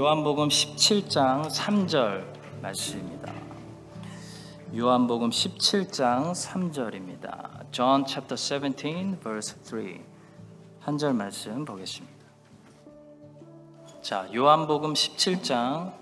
[0.00, 2.24] 요한복음 17장 3절
[2.62, 3.34] 말씀입니다.
[4.74, 7.70] 요한복음 17장 3절입니다.
[7.70, 10.02] John chapter 17 verse 3.
[10.80, 12.16] 한 절 말씀 보겠습니다.
[14.00, 15.92] 자, 요한복음 17장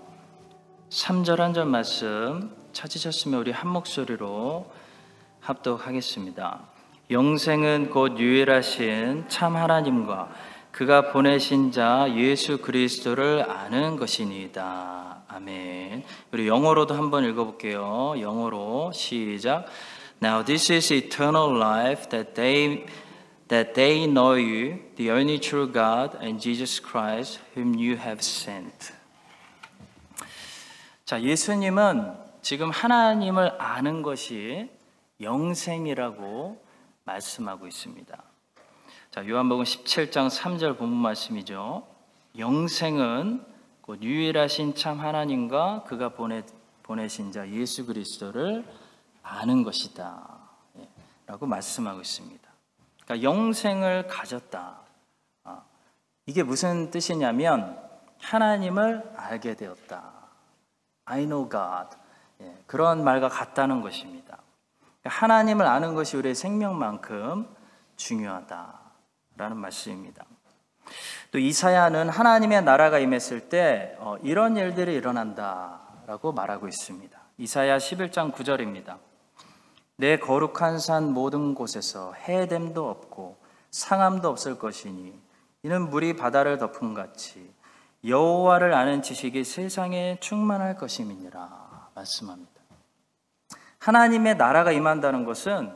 [0.89, 4.65] 3절 한 절 말씀 찾으셨으면 우리 한 목소리로
[5.41, 6.61] 합독하겠습니다.
[7.11, 10.29] 영생은 곧 유일하신 참 하나님과
[10.79, 15.23] 그가 보내신 자 예수 그리스도를 아는 것이니이다.
[15.27, 16.05] 아멘.
[16.31, 18.13] 우리 영어로도 한번 읽어볼게요.
[18.21, 19.65] 영어로 시작.
[20.23, 22.85] Now this is eternal life that they
[23.49, 28.93] that they know you, the only true God, and Jesus Christ, whom you have sent.
[31.03, 34.69] 자, 예수님은 지금 하나님을 아는 것이
[35.19, 36.63] 영생이라고
[37.03, 38.28] 말씀하고 있습니다.
[39.11, 41.87] 자, 요한복음 17장 3절 본문 말씀이죠.
[42.37, 43.43] 영생은
[43.81, 46.43] 곧 유일하신 참 하나님과 그가 보내,
[46.83, 48.63] 보내신 자 예수 그리스도를
[49.23, 50.27] 아는 것이다.
[50.77, 50.87] 예,
[51.25, 52.47] 라고 말씀하고 있습니다.
[53.03, 54.79] 그러니까 영생을 가졌다.
[55.45, 55.61] 아,
[56.27, 57.81] 이게 무슨 뜻이냐면
[58.19, 60.13] 하나님을 알게 되었다.
[61.05, 61.97] I know God.
[62.41, 64.37] 예, 그런 말과 같다는 것입니다.
[65.01, 67.47] 그러니까 하나님을 아는 것이 우리의 생명만큼
[67.95, 68.78] 중요하다
[69.39, 70.25] 라는 말씀입니다.
[71.31, 77.17] 또 이사야는 하나님의 나라가 임했을 때 어, 이런 일들이 일어난다라고 말하고 있습니다.
[77.37, 78.97] 이사야 11장 9절입니다.
[79.95, 83.37] 내 거룩한 산 모든 곳에서 해됨도 없고
[83.71, 85.17] 상함도 없을 것이니
[85.63, 87.53] 이는 물이 바다를 덮음 같이
[88.05, 92.59] 여호와를 아는 지식이 세상에 충만할 것임이니라 말씀합니다.
[93.77, 95.73] 하나님의 나라가 임한다는 것은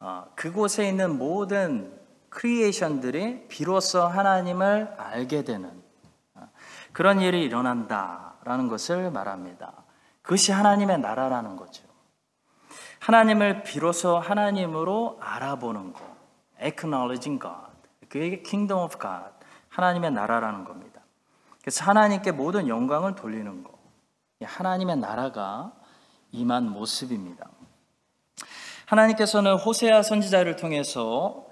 [0.00, 1.99] 어, 그곳에 있는 모든
[2.30, 5.70] 크리에이션들이 비로소 하나님을 알게 되는
[6.34, 6.48] 어,
[6.92, 9.72] 그런 일이 일어난다라는 것을 말합니다.
[10.22, 11.84] 그것이 하나님의 나라라는 거죠.
[13.00, 16.02] 하나님을 비로소 하나님으로 알아보는 것,
[16.62, 17.72] acknowledging God,
[18.08, 19.32] 그게 kingdom of God,
[19.70, 21.00] 하나님의 나라라는 겁니다.
[21.62, 23.72] 그래서 하나님께 모든 영광을 돌리는 것,
[24.42, 25.72] 하나님의 나라가
[26.32, 27.48] 임한 모습입니다.
[28.86, 31.49] 하나님께서는 호세아 선지자를 통해서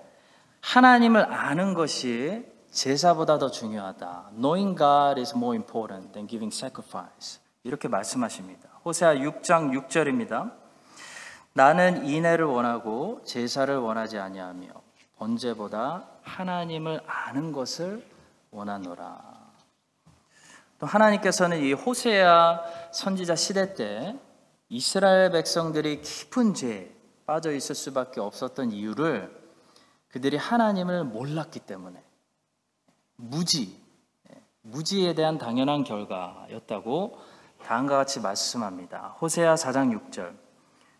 [0.60, 4.30] 하나님을 아는 것이 제사보다 더 중요하다.
[4.34, 7.40] Knowing God is more important than giving sacrifice.
[7.64, 8.68] 이렇게 말씀하십니다.
[8.84, 10.52] 호세아 6장 6절입니다.
[11.52, 14.68] 나는 인애를 원하고 제사를 원하지 아니하며
[15.18, 18.04] 번제보다 하나님을 아는 것을
[18.50, 19.38] 원하노라.
[20.78, 22.60] 또 하나님께서는 이 호세아
[22.92, 24.16] 선지자 시대 때
[24.68, 26.94] 이스라엘 백성들이 깊은 죄에
[27.26, 29.47] 빠져 있을 수밖에 없었던 이유를
[30.08, 32.02] 그들이 하나님을 몰랐기 때문에
[33.16, 33.82] 무지,
[34.62, 37.18] 무지에 대한 당연한 결과였다고
[37.64, 39.16] 다음과 같이 말씀합니다.
[39.20, 40.36] 호세아 4장 6절.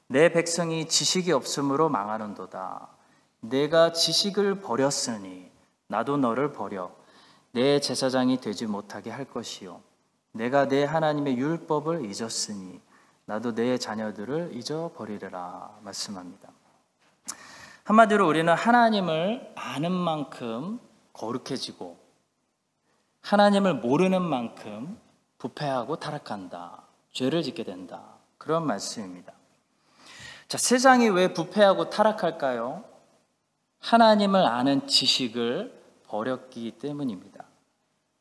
[0.09, 2.89] 내 백성이 지식이 없으므로 망하는도다.
[3.41, 5.51] 내가 지식을 버렸으니
[5.87, 6.91] 나도 너를 버려
[7.53, 9.81] 내 제사장이 되지 못하게 할 것이요.
[10.33, 12.81] 내가 내 하나님의 율법을 잊었으니
[13.25, 16.49] 나도 내 자녀들을 잊어버리리라 말씀합니다.
[17.89, 20.79] 한마디로 우리는 하나님을 아는 만큼
[21.15, 21.97] 거룩해지고
[23.23, 25.01] 하나님을 모르는 만큼
[25.39, 26.83] 부패하고 타락한다.
[27.15, 28.03] 죄를 짓게 된다.
[28.37, 29.33] 그런 말씀입니다.
[30.49, 32.85] 자, 세상이 왜 부패하고 타락할까요?
[33.81, 35.73] 하나님을 아는 지식을
[36.09, 37.47] 버렸기 때문입니다.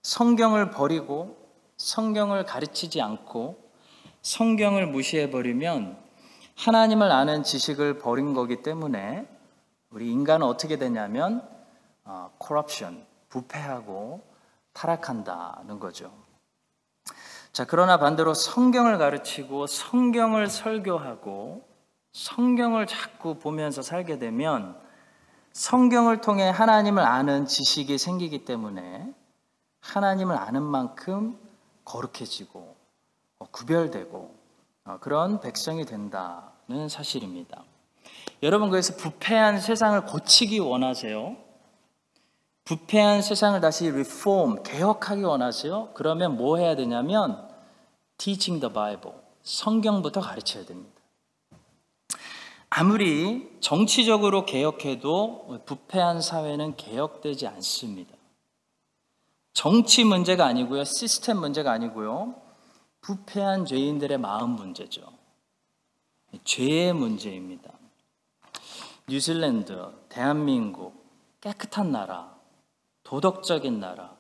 [0.02, 1.36] 성경을 버리고
[1.76, 3.70] 성경을 가르치지 않고
[4.22, 5.98] 성경을 무시해버리면
[6.56, 9.36] 하나님을 아는 지식을 버린 거기 때문에
[9.90, 11.48] 우리 인간은 어떻게 되냐면
[12.04, 14.22] 어, corruption, 부패하고
[14.74, 16.12] 타락한다는 거죠.
[17.52, 21.68] 자, 그러나 반대로 성경을 가르치고 성경을 설교하고
[22.14, 24.80] 성경을 자꾸 보면서 살게 되면
[25.54, 29.12] 성경을 통해 하나님을 아는 지식이 생기기 때문에
[29.80, 31.40] 하나님을 아는 만큼
[31.86, 32.76] 거룩해지고
[33.40, 34.36] 어, 구별되고
[34.86, 37.64] 어, 그런 백성이 된다는 사실입니다.
[38.44, 41.38] 여러분 그래서 부패한 세상을 고치기 원하세요?
[42.66, 45.92] 부패한 세상을 다시 리폼, 개혁하기 원하세요?
[45.94, 47.48] 그러면 뭐 해야 되냐면
[48.18, 51.02] teaching the Bible, 성경부터 가르쳐야 됩니다.
[52.70, 58.14] 아무리 정치적으로 개혁해도 부패한 사회는 개혁되지 않습니다.
[59.54, 62.36] 정치 문제가 아니고요, 시스템 문제가 아니고요,
[63.02, 65.02] 부패한 죄인들의 마음 문제죠.
[66.44, 67.77] 죄의 문제입니다.
[69.10, 69.74] 뉴질랜드,
[70.10, 70.94] 대한민국,
[71.40, 72.36] 깨끗한 나라,
[73.04, 74.18] 도덕적인 나라,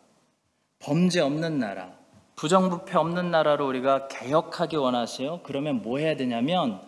[0.80, 1.94] 범죄 없는 나라,
[2.38, 5.42] 부정부패 없는 나라로 우리가 개혁하기 원하세요?
[5.44, 6.80] 그러면 뭐 해야 되냐면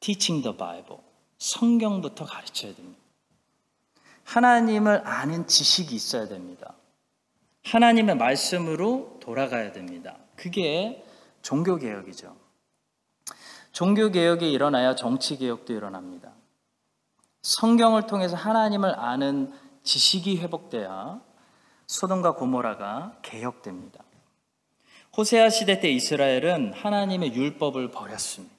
[0.00, 1.02] teaching the Bible.
[1.36, 2.98] 성경부터 가르쳐야 됩니다.
[4.24, 6.74] 하나님을 아는 지식이 있어야 됩니다.
[7.64, 10.16] 하나님의 말씀으로 돌아가야 됩니다.
[10.36, 11.04] 그게
[11.42, 12.34] 종교 개혁이죠.
[13.72, 16.32] 종교 개혁이 일어나야 정치 개혁도 일어납니다.
[17.44, 19.52] 성경을 통해서 하나님을 아는
[19.82, 21.20] 지식이 회복돼야
[21.86, 24.02] 소돔과 고모라가 개혁됩니다.
[25.14, 28.54] 호세아 시대 때 이스라엘은 하나님의 율법을 버렸습니다.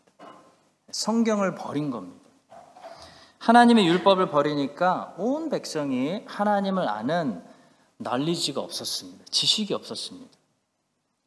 [0.91, 2.29] 성경을 버린 겁니다.
[3.39, 7.43] 하나님의 율법을 버리니까 온 백성이 하나님을 아는
[7.97, 9.25] 난리지가 없었습니다.
[9.31, 10.31] 지식이 없었습니다.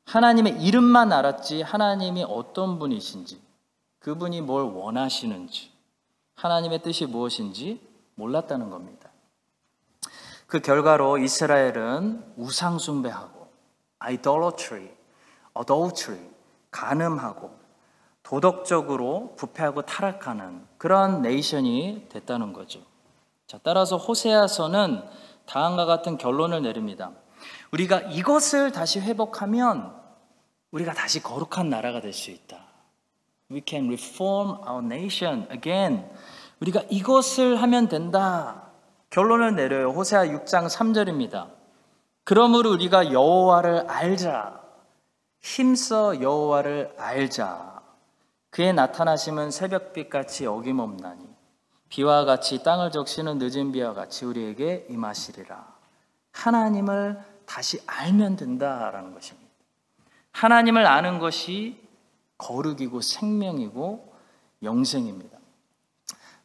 [0.07, 3.41] 하나님의 이름만 알았지 하나님이 어떤 분이신지
[3.99, 5.78] 그분이 뭘 원하시는지
[6.39, 7.81] 하나님의 뜻이 무엇인지
[8.15, 9.11] 몰랐다는 겁니다.
[10.47, 13.49] 그 결과로 이스라엘은 우상숭배하고
[13.99, 14.89] idolatry,
[15.59, 16.31] adultery,
[16.71, 17.57] 간음하고
[18.23, 22.81] 도덕적으로 부패하고 타락하는 그런 네이션이 됐다는 거죠.
[23.47, 25.03] 자, 따라서 호세아서는
[25.47, 27.11] 다음과 같은 결론을 내립니다.
[27.73, 29.97] 우리가 이것을 다시 회복하면
[30.71, 32.68] 우리가 다시 거룩한 나라가 될 수 있다.
[33.51, 36.05] We can reform our nation again.
[36.61, 38.71] 우리가 이것을 하면 된다.
[39.11, 39.91] 결론을 내려요.
[39.91, 41.51] 호세아 6장 3절입니다.
[42.25, 44.61] 그러므로 우리가 여호와를 알자.
[45.41, 47.81] 힘써 여호와를 알자.
[48.51, 51.27] 그의 나타나심은 새벽빛 같이 어김없나니
[51.89, 55.67] 비와 같이 땅을 적시는 늦은 비와 같이 우리에게 임하시리라.
[56.33, 59.49] 하나님을 다시 알면 된다라는 것입니다.
[60.33, 61.88] 하나님을 아는 것이
[62.39, 64.15] 거룩이고 생명이고
[64.63, 65.39] 영생입니다.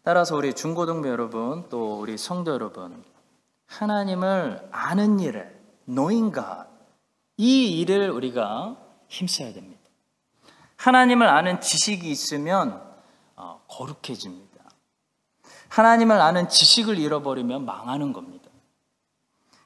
[0.04, 3.04] 따라서 우리 중고등부 여러분 또 우리 성도 여러분
[3.68, 5.18] 하나님을 아는
[5.88, 6.68] knowing God
[7.38, 9.82] 이 일을 우리가 힘써야 됩니다.
[10.76, 12.82] 하나님을 아는 지식이 있으면
[13.36, 14.64] 어, 거룩해집니다.
[15.70, 18.50] 하나님을 아는 지식을 잃어버리면 망하는 겁니다.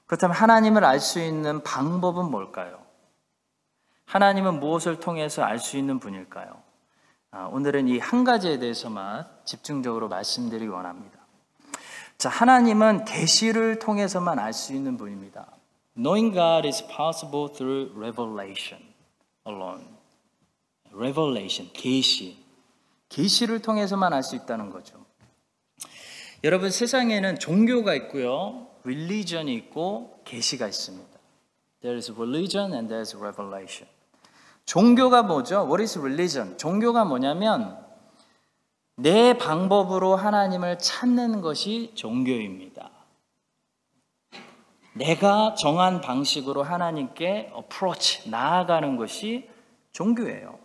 [0.06, 2.87] 그렇다면 하나님을 알 수 있는 방법은 뭘까요?
[4.08, 6.62] 하나님은 무엇을 통해서 알 수 있는 분일까요?
[7.32, 11.20] 아, 오늘은 이 한 가지에 대해서만 집중적으로 말씀드리기 원합니다.
[12.18, 15.52] 자, 하나님은 계시를 통해서만 알 수 있는 분입니다.
[15.96, 18.82] Knowing God is possible through revelation
[19.46, 19.84] alone.
[20.94, 22.38] Revelation, 계시.
[23.10, 25.06] 계시를 통해서만 알 수 있다는 거죠.
[26.46, 28.68] 여러분 세상에는 종교가 있고요.
[28.86, 31.20] religion이 있고 계시가 있습니다.
[31.82, 33.90] There is religion and there is revelation.
[34.68, 35.66] 종교가 뭐죠?
[35.66, 36.58] What is religion?
[36.58, 37.78] 종교가 뭐냐면
[38.98, 42.92] 내 방법으로 하나님을 찾는 것이 종교입니다.
[44.94, 49.50] 내가 정한 방식으로 하나님께 approach, 나아가는 것이
[49.94, 50.60] 종교예요.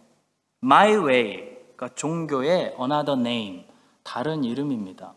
[0.64, 3.66] My way, 그러니까 종교의 another name,
[4.02, 5.14] 다른 이름입니다.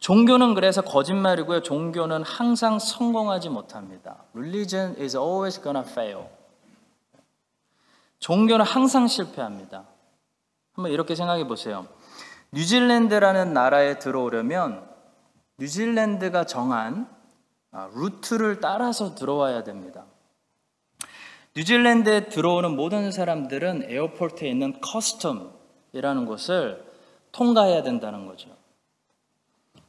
[0.00, 1.62] 종교는 그래서 거짓말이고요.
[1.62, 4.24] 종교는 항상 성공하지 못합니다.
[4.34, 6.37] Religion is always gonna fail.
[8.20, 9.86] 종교는 항상 실패합니다.
[10.72, 11.86] 한번 이렇게 생각해 보세요.
[12.52, 14.88] 뉴질랜드라는 나라에 들어오려면
[15.58, 17.08] 뉴질랜드가 정한
[17.70, 20.06] 아, 루트를 따라서 들어와야 됩니다.
[21.56, 26.86] 뉴질랜드에 들어오는 모든 사람들은 에어포트에 있는 custom이라는 곳을
[27.32, 28.48] 통과해야 된다는 거죠.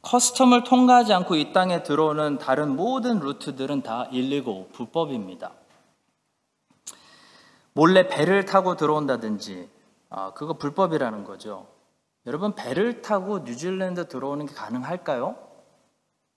[0.02, 5.52] custom을 통과하지 않고 이 땅에 들어오는 다른 모든 루트들은 다 일리고 불법입니다.
[7.80, 9.70] 몰래 배를 타고 들어온다든지
[10.10, 11.66] 아, 그거 불법이라는 거죠.
[12.26, 15.34] 여러분 배를 타고 뉴질랜드 들어오는 게 가능할까요?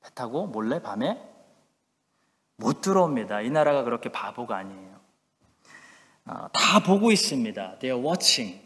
[0.02, 1.22] 배 타고 몰래 밤에
[2.56, 3.42] 못 들어옵니다.
[3.42, 4.96] 이 나라가 그렇게 바보가 아니에요.
[6.28, 7.80] 아, 다 보고 있습니다.
[7.80, 8.66] They are watching.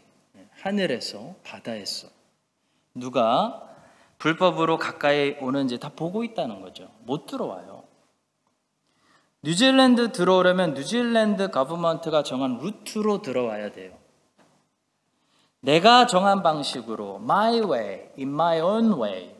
[0.62, 2.06] 하늘에서 바다에서
[2.94, 3.60] 누가
[4.18, 6.88] 불법으로 가까이 오는지 다 보고 있다는 거죠.
[7.00, 7.77] 못 들어와요.
[9.42, 13.96] 뉴질랜드 들어오려면 뉴질랜드 가버먼트가 정한 루트로 들어와야 돼요.
[15.60, 19.34] 내가 정한 방식으로 my way, in my own way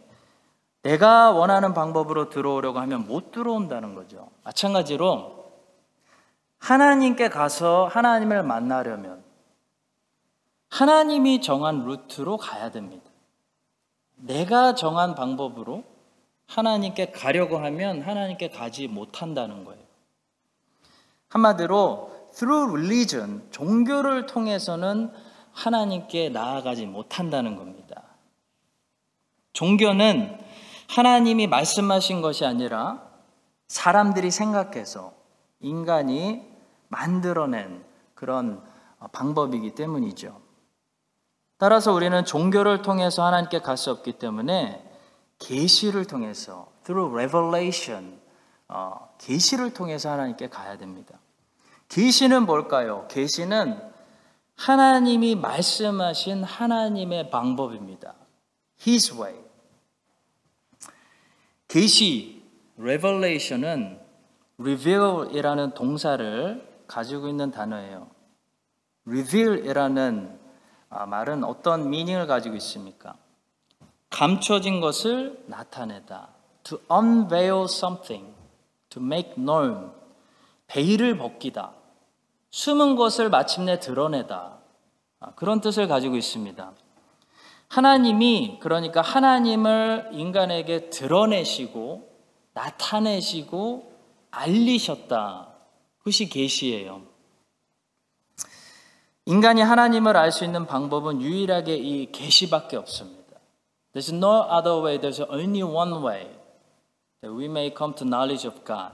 [0.83, 4.31] 내가 원하는 방법으로 들어오려고 하면 못 들어온다는 거죠.
[4.45, 5.53] 마찬가지로
[6.59, 9.25] 하나님께 가서 하나님을 만나려면
[10.71, 13.11] 하나님이 정한 루트로 가야 됩니다.
[14.17, 15.85] 내가 정한 방법으로
[16.47, 19.88] 하나님께 가려고 하면 하나님께 가지 못한다는 거예요.
[21.29, 25.11] 한마디로 through religion 종교를 통해서는
[25.53, 28.05] 하나님께 나아가지 못한다는 겁니다.
[29.53, 30.39] 종교는
[30.89, 33.03] 하나님이 말씀하신 것이 아니라
[33.67, 35.13] 사람들이 생각해서
[35.61, 36.43] 인간이
[36.89, 38.63] 만들어낸 그런
[39.01, 40.41] 어, 방법이기 때문이죠.
[41.59, 44.85] 따라서 우리는 종교를 통해서 하나님께 갈 수 없기 때문에
[45.39, 48.18] 계시를 통해서 through revelation 어,
[49.19, 51.19] 계시를 통해서 하나님께 가야 됩니다.
[51.89, 53.07] 계시는 뭘까요?
[53.09, 53.81] 계시는
[54.57, 58.15] 하나님이 말씀하신 하나님의 방법입니다.
[58.87, 59.37] His way.
[61.69, 62.43] 계시
[62.79, 64.01] revelation은
[64.59, 68.09] reveal이라는 동사를 가지고 있는 단어예요.
[69.07, 70.39] reveal이라는
[70.91, 73.15] 아, 말은 어떤 미닝을 가지고 있습니까?
[74.11, 76.31] 감춰진 것을 나타내다.
[76.65, 78.35] To unveil something,
[78.91, 79.91] to make known.
[80.67, 81.73] 베일을 벗기다.
[82.51, 84.59] 숨은 것을 마침내 드러내다.
[85.21, 86.73] 아, 그런 뜻을 가지고 있습니다.
[87.69, 92.09] 하나님이 그러니까 하나님을 인간에게 드러내시고
[92.55, 93.93] 나타내시고
[94.31, 95.49] 알리셨다.
[95.99, 97.03] 그것이 계시예요.
[99.27, 103.19] 인간이 하나님을 알 수 있는 방법은 유일하게 이 계시밖에 없습니다.
[103.93, 104.99] There's no other way.
[104.99, 106.38] There's only one way
[107.21, 108.93] that we may come to knowledge of God.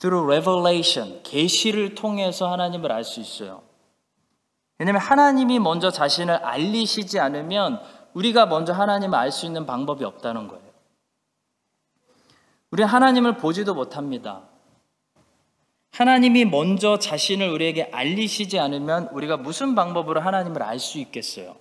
[0.00, 3.62] Through revelation, 계시를 통해서 하나님을 알 수 있어요.
[4.78, 7.80] 왜냐하면 하나님이 먼저 자신을 알리시지 않으면
[8.14, 10.70] 우리가 먼저 하나님을 알 수 있는 방법이 없다는 거예요.
[12.70, 14.42] 우리 하나님을 보지도 못합니다.
[15.92, 21.56] 하나님이 먼저 자신을 우리에게 알리시지 않으면 우리가 무슨 방법으로 하나님을 알 수 있겠어요?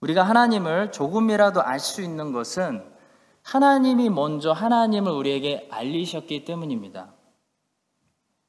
[0.00, 2.89] 우리가 하나님을 조금이라도 알 수 있는 것은
[3.50, 7.12] 하나님이 먼저 하나님을 우리에게 알리셨기 때문입니다.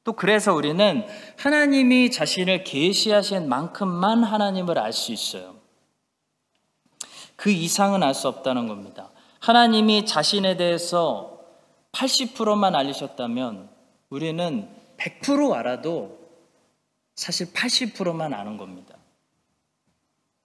[0.04, 1.04] 또 그래서 우리는
[1.38, 5.56] 하나님이 자신을 계시하신 만큼만 하나님을 알 수 있어요.
[7.34, 9.10] 그 이상은 알 수 없다는 겁니다.
[9.40, 11.40] 하나님이 자신에 대해서
[11.90, 13.70] 80%만 알리셨다면
[14.08, 14.68] 우리는
[14.98, 16.16] 100% 알아도
[17.16, 18.96] 사실 80%만 아는 겁니다.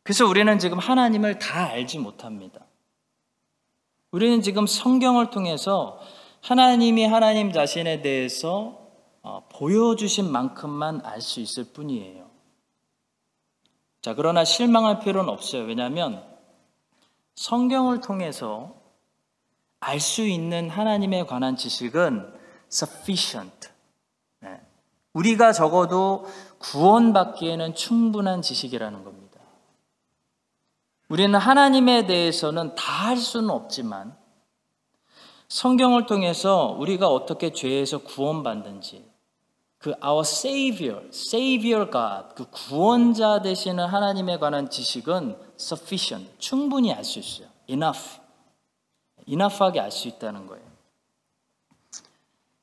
[0.01, 2.66] 그래서 우리는 지금 하나님을 다 알지 못합니다.
[4.17, 5.99] 우리는 지금 성경을 통해서
[6.41, 8.79] 하나님이 하나님 자신에 대해서
[9.21, 12.25] 어, 보여주신 만큼만 알 수 있을 뿐이에요.
[14.01, 15.65] 자, 그러나 실망할 필요는 없어요.
[15.65, 16.23] 왜냐하면
[17.35, 18.73] 성경을 통해서
[19.81, 22.33] 알 수 있는 하나님에 관한 지식은
[22.71, 23.69] sufficient.
[24.39, 24.59] 네.
[25.13, 26.25] 우리가 적어도
[26.57, 29.16] 구원받기에는 충분한 지식이라는 겁니다.
[31.09, 34.17] 우리는 하나님에 대해서는 다 할 수는 없지만
[35.47, 39.09] 성경을 통해서 우리가 어떻게 죄에서 구원받는지
[39.77, 47.19] 그 our savior, savior God, 그 구원자 되시는 하나님에 관한 지식은 sufficient, 충분히 알 수
[47.19, 47.47] 있어요.
[47.69, 48.19] enough,
[49.25, 50.65] enough하게 알 수 있다는 거예요.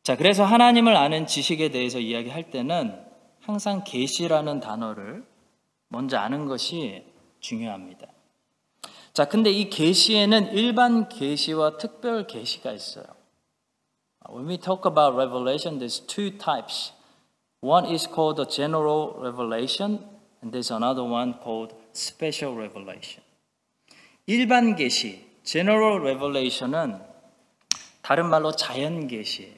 [0.03, 3.03] 자, 그래서 하나님을 아는 지식에 대해서 이야기할 때는
[3.41, 5.25] 항상 계시라는 단어를
[5.89, 7.07] 먼저 아는 것이
[7.41, 8.09] 중요합니다.
[9.15, 13.05] 자, 근데 이 계시에는 일반 계시와 특별 계시가 있어요.
[14.29, 16.93] When we talk about revelation, there's two types.
[17.61, 20.05] One is called the general revelation,
[20.43, 23.23] and there's another one called special revelation.
[24.27, 27.01] 일반 계시, general revelation은
[28.03, 29.55] 다른 말로 자연 계시,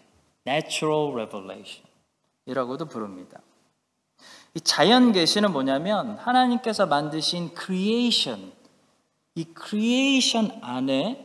[0.46, 1.82] natural revelation
[2.44, 3.40] 이라고도 부릅니다.
[4.54, 8.52] 이 자연 계시는 뭐냐면 하나님께서 만드신 creation,
[9.36, 11.22] 이 creation 안에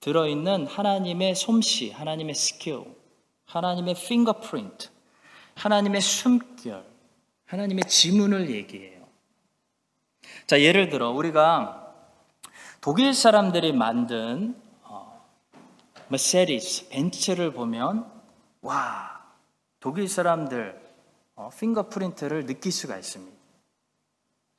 [0.00, 2.84] 들어있는 하나님의 솜씨, 하나님의 스킬,
[3.44, 4.88] 하나님의 fingerprint,
[5.54, 6.84] 하나님의 숨결,
[7.46, 9.06] 하나님의 지문을 얘기해요.
[10.48, 11.94] 자, 예를 들어 우리가
[12.80, 15.24] 독일 사람들이 만든 어,
[16.08, 18.10] 메세리스 벤츠를 보면
[18.62, 19.22] 와
[19.78, 20.82] 독일 사람들
[21.36, 23.36] 어, 핑거프린트를 느낄 수가 있습니다.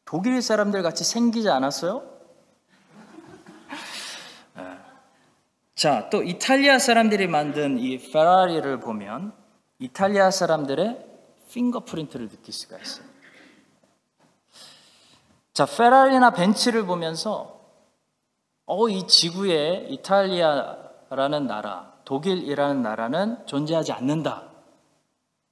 [0.05, 2.12] 독일 사람들 같이 생기지 않았어요?
[5.84, 9.34] 자, 또 이탈리아 사람들이 만든 이 페라리를 보면
[9.80, 11.06] 이탈리아 사람들의
[11.51, 13.06] fingerprint를 느낄 수가 있어요.
[15.52, 17.60] 자, 페라리나 벤츠를 보면서
[18.66, 24.52] 어, 이 지구에 이탈리아라는 나라, 독일이라는 나라는 존재하지 않는다.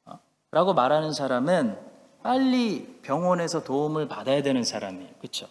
[0.05, 0.17] 어?
[0.51, 1.77] 라고 말하는 사람은
[2.23, 5.11] 빨리 병원에서 도움을 받아야 되는 사람이에요.
[5.19, 5.49] 그렇죠?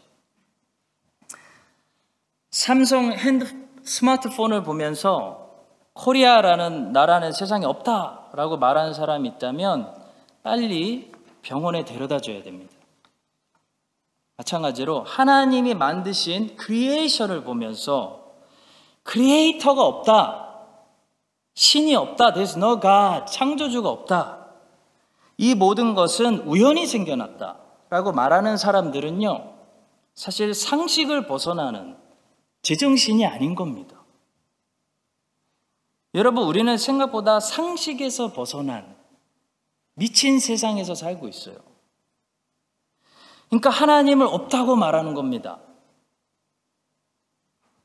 [2.51, 5.51] 삼성 핸드 스마트폰을 보면서
[5.95, 9.93] 코리아라는 나라는 세상에 없다라고 말하는 사람이 있다면
[10.45, 11.11] 빨리
[11.43, 12.73] 병원에 데려다 줘야 됩니다.
[14.37, 18.35] 마찬가지로 하나님이 만드신 creation을 보면서
[19.03, 20.47] creator가 없다.
[21.55, 22.33] 신이 없다.
[22.33, 23.31] There's no God.
[23.31, 24.47] 창조주가 없다.
[25.37, 27.57] 이 모든 것은 우연히 생겨났다
[27.91, 29.53] 라고 말하는 사람들은요,
[30.15, 32.00] 사실 상식을 벗어나는
[32.63, 34.05] 제정신이 아닌 겁니다.
[36.15, 38.97] 여러분, 우리는 생각보다 상식에서 벗어난
[39.95, 41.57] 미친 세상에서 살고 있어요.
[43.49, 45.61] 그러니까 하나님을 없다고 말하는 겁니다.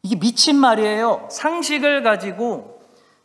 [0.04, 1.28] 이게 미친 말이에요.
[1.32, 2.80] 상식을 가지고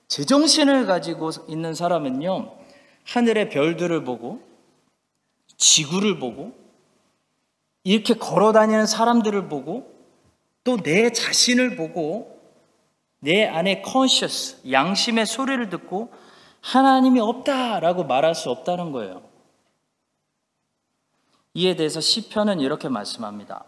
[0.08, 2.56] 제정신을 가지고 있는 사람은요,
[3.04, 4.42] 하늘의 별들을 보고,
[5.56, 6.52] 지구를 보고,
[7.84, 9.99] 이렇게 걸어 다니는 사람들을 보고,
[10.64, 12.40] 또 내 자신을 보고,
[13.20, 16.12] 내 안에 컨셔스, 양심의 소리를 듣고,
[16.60, 19.22] 하나님이 없다라고 말할 수 없다는 거예요.
[21.54, 23.64] 이에 대해서 시편은 이렇게 말씀합니다.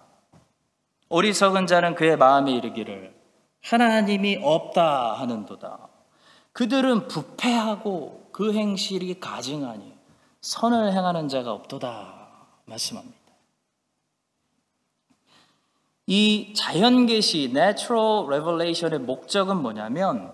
[1.08, 3.14] 어리석은 자는 그의 마음에 이르기를
[3.62, 5.88] 하나님이 없다 하는도다.
[6.52, 9.92] 그들은 부패하고 그 행실이 가증하니
[10.40, 12.28] 선을 행하는 자가 없도다
[12.66, 13.21] 말씀합니다.
[16.06, 20.32] 이 자연계시 natural revelation의 목적은 뭐냐면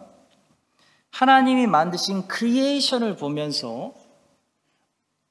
[1.11, 3.93] 하나님이 만드신 creation을 보면서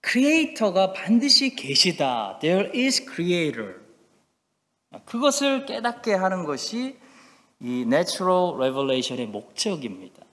[0.02, 2.38] creator가 반드시 계시다.
[2.40, 3.76] There is creator.
[5.06, 6.98] 그것을 깨닫게 하는 것이
[7.60, 10.24] 이 natural revelation의 목적입니다.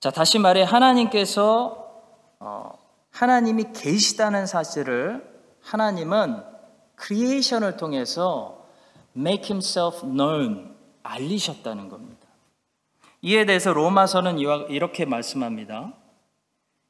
[0.00, 1.78] 자, 다시 말해 하나님께서
[2.40, 2.78] 어,
[3.12, 5.24] 하나님이 계시다는 사실을
[5.60, 6.51] 하나님은
[7.02, 8.66] creation을 통해서
[9.16, 12.28] make himself known 알리셨다는 겁니다.
[13.22, 15.92] 이에 대해서 로마서는 이렇게 말씀합니다.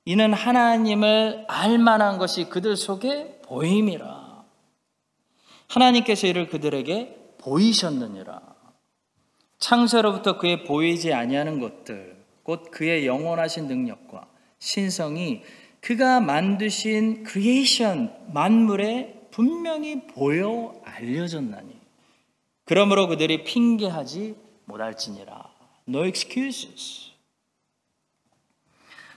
[0.04, 4.44] 이는 하나님을 알만한 것이 그들 속에 보임이라.
[5.68, 8.40] 하나님께서 이를 그들에게 보이셨느니라.
[9.58, 14.26] 창세로부터 그의 보이지 아니하는 것들, 곧 그의 영원하신 능력과
[14.58, 15.42] 신성이
[15.80, 21.76] 그가 만드신 creation 만물에 분명히 보여 알려졌나니.
[22.64, 25.50] 그러므로 그들이 핑계하지 못할지니라.
[25.88, 27.10] No excuses.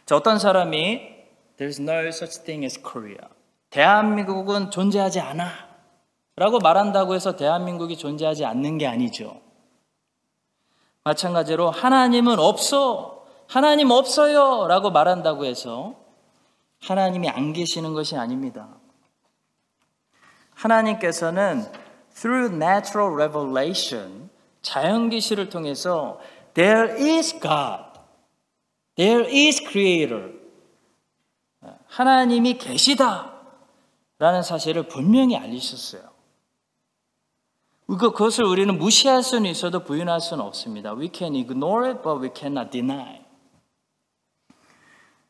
[0.07, 1.13] 자, 어떤 사람이
[1.57, 3.29] There's no such thing as Korea.
[3.69, 5.51] 대한민국은 존재하지 않아.
[6.35, 9.41] 라고 말한다고 해서 대한민국이 존재하지 않는 게 아니죠.
[11.03, 13.25] 마찬가지로 하나님은 없어.
[13.47, 14.67] 하나님 없어요.
[14.67, 15.95] 라고 말한다고 해서
[16.81, 18.67] 하나님이 안 계시는 것이 아닙니다.
[20.55, 21.65] 하나님께서는
[22.13, 24.29] through natural revelation
[24.61, 26.19] 자연 계시를 통해서
[26.53, 27.83] there is God.
[28.95, 30.33] There is creator.
[31.87, 33.33] 하나님이 계시다.
[34.17, 36.01] 라는 사실을 분명히 알리셨어요.
[37.87, 40.93] 그것을 우리는 무시할 수는 있어도 부인할 수는 없습니다.
[40.93, 43.23] We can ignore it, but we cannot deny.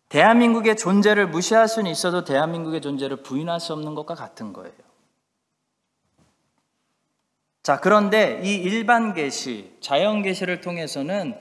[0.10, 4.74] 대한민국의 존재를 무시할 수는 있어도 대한민국의 존재를 부인할 수 없는 것과 같은 거예요.
[7.66, 11.36] 자, 그런데 이 일반 계시, 자연 계시를 통해서는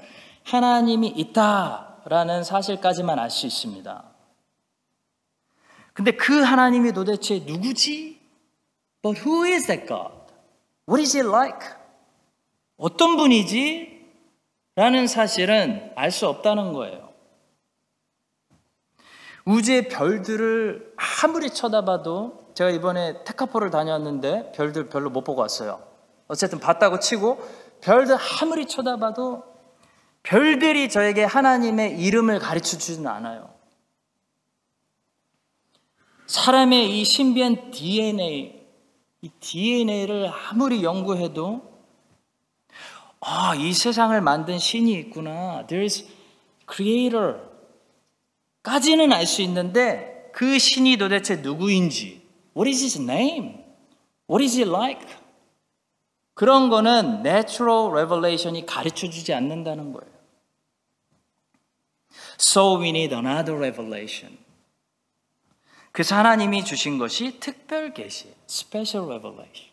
[0.44, 4.04] 하나님이 있다라는 사실까지만 알 수 있습니다.
[5.92, 8.22] 근데 그 하나님이 도대체 누구지?
[9.02, 10.14] But who is that God?
[10.88, 11.60] What is he like?
[12.78, 14.06] 어떤 분이지?
[14.76, 17.12] 라는 사실은 알 수 없다는 거예요.
[19.44, 25.92] 우주의 별들을 아무리 쳐다봐도 제가 이번에 테카포를 다녔는데 별들 별로 못 보고 왔어요.
[26.34, 27.40] 어쨌든 봤다고 치고
[27.80, 29.44] 별들 아무리 쳐다봐도
[30.24, 33.54] 별들이 저에게 하나님의 이름을 가르쳐 주지는 않아요.
[36.26, 38.66] 사람의 이 신비한 DNA,
[39.22, 41.72] 이 DNA를 아무리 연구해도
[43.20, 45.66] 아, 이 세상을 만든 신이 있구나.
[45.66, 46.06] There is
[46.70, 47.40] creator.
[48.62, 53.64] 까지는 알 수 있는데 그 신이 도대체 누구인지, what is his name?
[54.28, 55.06] What is he like?
[56.34, 60.12] 그런 거는 natural revelation이 가르쳐 주지 않는다는 거예요.
[62.38, 64.36] So we need another revelation.
[65.92, 69.72] 그래서 하나님이 주신 것이 특별 계시, special revelation.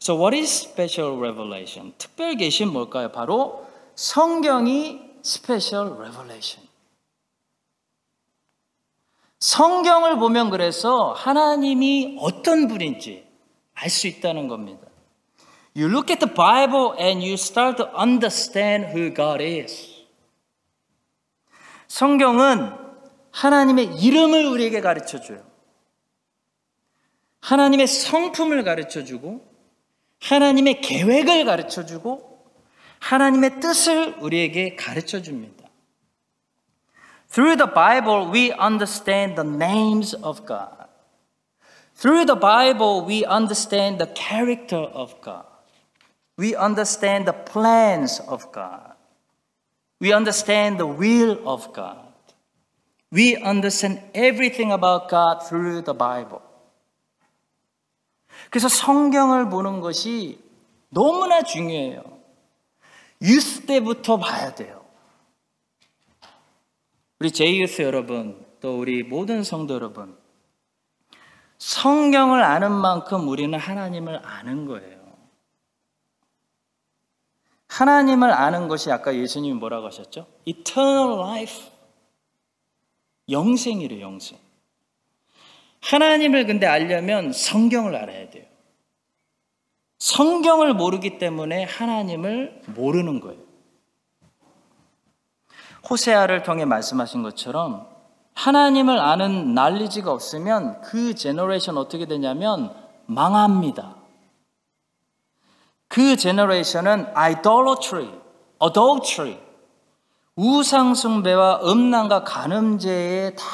[0.00, 1.92] So what is special revelation?
[1.98, 3.10] 특별 계시는 뭘까요?
[3.10, 6.68] 바로 성경이 special revelation.
[9.40, 13.26] 성경을 보면 그래서 하나님이 어떤 분인지
[13.74, 14.83] 알 수 있다는 겁니다.
[15.76, 19.90] You look at the Bible and you start to understand who God is.
[21.88, 22.72] 성경은
[23.32, 25.44] 하나님의 이름을 우리에게 가르쳐 줘요.
[27.40, 29.44] 하나님의 성품을 가르쳐 주고,
[30.22, 32.44] 하나님의 계획을 가르쳐 주고,
[33.00, 35.68] 하나님의 뜻을 우리에게 가르쳐 줍니다.
[37.28, 40.86] Through the Bible, we understand the names of God.
[41.96, 45.53] Through the Bible, we understand the character of God.
[46.38, 48.94] We understand the plans of God.
[50.00, 52.12] We understand the will of God.
[53.12, 56.40] We understand everything about God through the Bible.
[58.50, 60.40] 그래서 성경을 보는 것이
[60.90, 62.02] 너무나 중요해요.
[63.22, 64.84] 유스 때부터 봐야 돼요.
[67.20, 70.18] 우리 제이유스 여러분, 또 우리 모든 성도 여러분,
[71.58, 74.93] 성경을 아는 만큼 우리는 하나님을 아는 거예요.
[77.74, 80.26] 하나님을 아는 것이 아까 예수님이 뭐라고 하셨죠?
[80.44, 81.64] Eternal life.
[83.28, 84.38] 영생이래, 영생.
[85.80, 88.44] 하나님을 근데 알려면 성경을 알아야 돼요.
[89.98, 93.42] 성경을 모르기 때문에 하나님을 모르는 거예요.
[95.90, 97.88] 호세아를 통해 말씀하신 것처럼
[98.34, 102.72] 하나님을 아는 knowledge가 없으면 그 generation 어떻게 되냐면
[103.06, 104.03] 망합니다.
[105.94, 108.20] 그 generation은 idolatry,
[108.60, 109.40] adultery,
[110.34, 113.44] 우상숭배와 음란과 간음죄에 다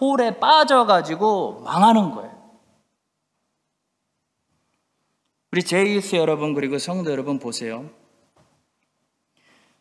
[0.00, 2.38] hole에 빠져가지고 망하는 거예요.
[5.50, 7.90] 우리 제이스 여러분 그리고 성도 여러분 보세요.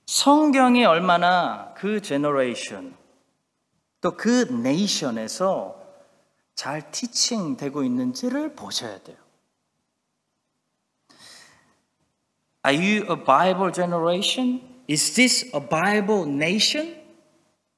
[0.07, 2.97] 성경이 얼마나 그 generation
[4.01, 5.79] 또 그 네이션에서
[6.55, 9.26] 잘 teaching 되고 있는지를 보셔야 돼요.
[12.67, 14.59] Are you a Bible generation?
[14.89, 16.95] Is this a Bible nation?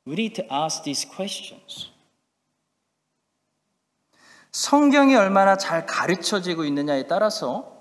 [0.04, 1.92] We need to ask these questions.
[4.52, 7.72] 성경이 얼마나 잘 가르쳐지고 있느냐에 따라서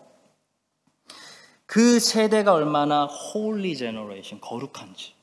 [1.64, 5.14] 그 세대가 얼마나 holy generation, 거룩한지,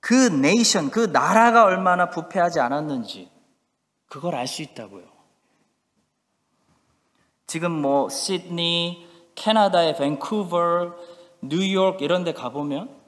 [0.00, 3.30] 그 네이션, 그 나라가 얼마나 부패하지 않았는지,
[4.06, 5.04] 그걸 알 수 있다고요.
[7.46, 10.94] 지금 뭐 시드니, 캐나다의 밴쿠버,
[11.42, 13.02] 뉴욕 이런 데 가보면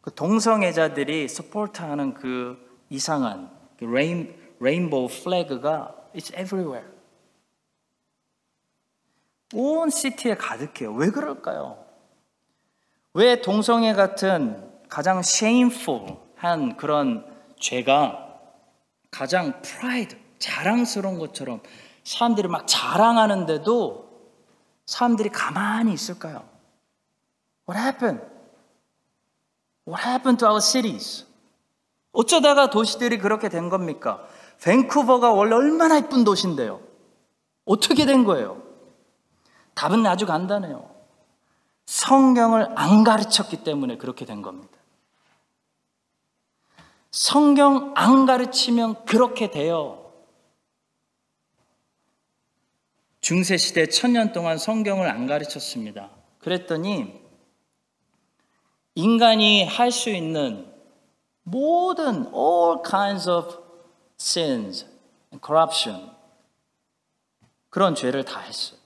[0.00, 2.58] 그 동성애자들이 스포트하는 그
[2.90, 6.88] 이상한 그 rain, rainbow flag가 it's everywhere.
[9.54, 10.92] 온 city에 가득해요.
[10.92, 11.84] 왜 그럴까요?
[13.14, 17.26] 왜 동성애 같은 가장 shameful한 그런
[17.58, 18.26] 죄가
[19.10, 21.60] 가장 pride, 자랑스러운 것처럼
[22.04, 24.05] 사람들이 막 자랑하는데도
[24.86, 26.48] 사람들이 가만히 있을까요?
[27.68, 28.24] What happened?
[29.86, 31.26] What happened to our cities?
[32.12, 34.26] 어쩌다가 도시들이 그렇게 된 겁니까?
[34.62, 36.80] 밴쿠버가 원래 얼마나 이쁜 도시인데요.
[37.64, 38.62] 어떻게 된 거예요?
[39.74, 40.88] 답은 아주 간단해요.
[41.84, 44.76] 성경을 안 가르쳤기 때문에 그렇게 된 겁니다.
[47.10, 50.05] 성경 안 가르치면 그렇게 돼요.
[53.26, 56.10] 중세 시대 천년 동안 성경을 안 가르쳤습니다.
[56.38, 57.12] 그랬더니
[58.94, 60.72] 인간이 할 수 있는
[61.42, 63.64] 모든 all kinds of
[64.16, 64.86] sins,
[65.44, 66.12] corruption
[67.68, 68.78] 그런 죄를 다 했어요.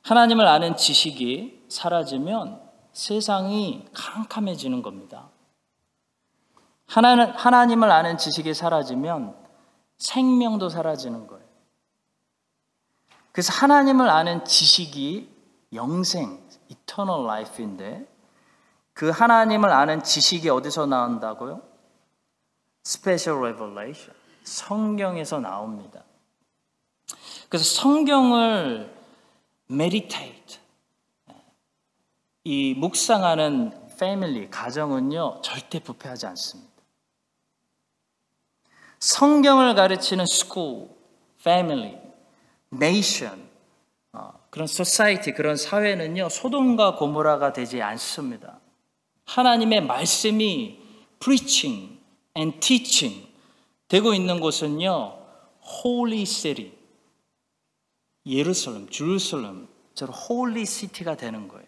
[0.00, 2.58] 하나님을 아는 지식이 사라지면
[2.94, 5.28] 세상이 캄캄해지는 겁니다.
[6.86, 9.36] 하나는, 하나님을 아는 지식이 사라지면
[9.98, 11.47] 생명도 사라지는 거예요.
[13.38, 15.32] 그래서 하나님을 아는 지식이
[15.72, 18.04] 영생, eternal life인데
[18.92, 21.62] 그 하나님을 아는 지식이 어디서 나온다고요?
[22.84, 24.12] Special revelation.
[24.42, 26.02] 성경에서 나옵니다.
[27.48, 28.92] 그래서 성경을
[29.70, 30.58] meditate.
[32.42, 36.72] 이 묵상하는 패밀리, 가정은요, 절대 부패하지 않습니다.
[38.98, 40.88] 성경을 가르치는 school,
[41.38, 42.07] family,
[42.72, 43.48] nation,
[44.12, 48.60] 어, 그런 society, 그런 사회는요, 소돔과 고모라가 되지 않습니다.
[49.24, 50.80] 하나님의 말씀이
[51.20, 51.98] preaching
[52.36, 53.28] and teaching
[53.88, 55.18] 되고 있는 곳은요,
[55.84, 56.72] holy city,
[58.26, 61.66] 예루살렘, Jerusalem, 저런 holy city가 되는 거예요.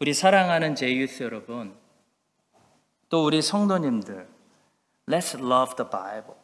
[0.00, 1.74] 우리 사랑하는 제유스 여러분,
[3.08, 4.28] 또 우리 성도님들,
[5.08, 6.34] let's love the Bible.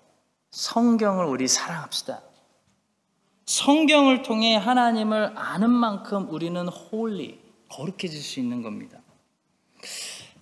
[0.50, 2.22] 성경을 우리 사랑합시다.
[3.46, 8.98] 성경을 통해 하나님을 아는 만큼 우리는 holy, 거룩해질 수 있는 겁니다.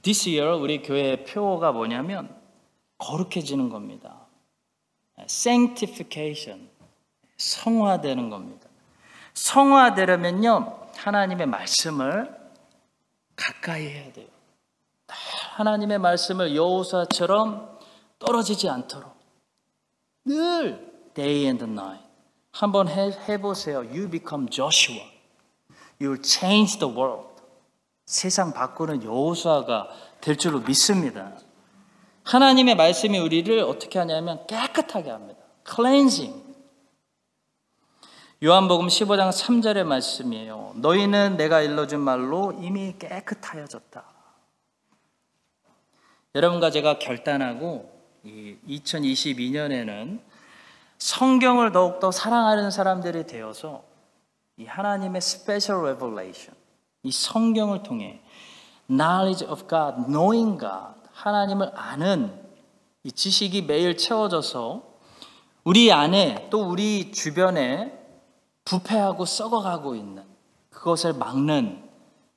[0.03, 2.35] This year 우리 교회 표어가 뭐냐면
[2.99, 4.27] 거룩해지는 겁니다.
[5.19, 6.69] Sanctification.
[7.37, 8.69] 성화되는 겁니다.
[9.35, 12.37] 성화되려면요, 하나님의 말씀을
[13.37, 14.27] 가까이 해야 돼요.
[15.07, 17.79] 하나님의 말씀을 여호사처럼
[18.19, 19.17] 떨어지지 않도록
[20.25, 22.08] 늘 day and night
[22.59, 23.85] 한번 해, 해보세요.
[23.85, 25.07] You become Joshua.
[26.01, 27.41] You will change the world.
[28.05, 29.89] 세상 바꾸는 여호수아가
[30.21, 31.35] 될 줄로 믿습니다.
[32.25, 35.41] 하나님의 말씀이 우리를 어떻게 하냐면 깨끗하게 합니다.
[35.65, 36.43] cleansing.
[38.43, 40.73] 요한복음 15장 3절의 말씀이에요.
[40.79, 44.05] 너희는 내가 일러준 말로 이미 깨끗하여졌다.
[46.35, 47.89] 여러분과 제가 결단하고
[48.27, 50.28] 2022년에는
[50.99, 53.85] 성경을 더욱더 사랑하는 사람들이 되어서
[54.57, 56.55] 이 하나님의 special revelation,
[57.05, 58.21] 이 성경을 통해
[58.91, 62.33] knowledge of God, knowing God, 하나님을 아는
[63.05, 64.83] 이 지식이 매일 채워져서
[65.65, 67.97] 우리 안에 또 우리 주변에
[68.65, 70.25] 부패하고 썩어가고 있는
[70.71, 71.89] 그것을 막는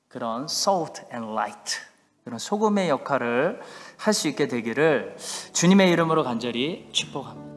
[0.08, 1.78] 그런 salt and light,
[2.24, 3.60] 그런 소금의 역할을
[3.96, 5.16] 할 수 있게 되기를
[5.52, 7.51] 주님의 이름으로 간절히 축복합니다.